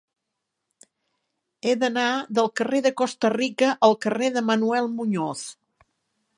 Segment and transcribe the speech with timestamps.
[1.65, 2.07] He d'anar
[2.39, 5.49] del carrer de Costa Rica al carrer de Manuel Muñoz.